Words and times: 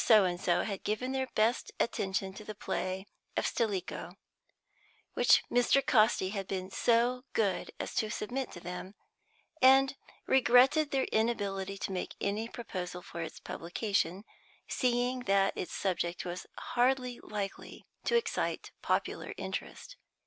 So 0.03 0.25
and 0.25 0.41
so 0.41 0.63
had 0.63 0.83
given 0.83 1.11
their 1.11 1.27
best 1.35 1.71
attention 1.79 2.33
to 2.33 2.43
the 2.43 2.55
play 2.55 3.05
of 3.37 3.45
"Stilicho," 3.45 4.15
which 5.13 5.43
Mr. 5.51 5.85
Casti 5.85 6.29
had 6.29 6.47
been 6.47 6.71
so 6.71 7.23
good 7.33 7.69
as 7.79 7.93
to 7.97 8.09
submit 8.09 8.51
to 8.53 8.59
them, 8.59 8.95
and 9.61 9.95
regretted 10.25 10.89
their 10.89 11.03
inability 11.03 11.77
to 11.77 11.91
make 11.91 12.15
any 12.19 12.47
proposal 12.49 13.03
for 13.03 13.21
its 13.21 13.39
publication, 13.39 14.23
seeing 14.67 15.19
that 15.25 15.55
its 15.55 15.71
subject 15.71 16.25
was 16.25 16.47
hardly 16.57 17.19
likely 17.19 17.85
to 18.05 18.15
excite 18.17 18.71
popular 18.81 19.35
interest. 19.37 19.97